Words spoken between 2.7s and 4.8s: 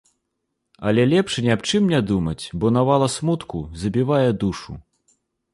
навала смутку забівае душу.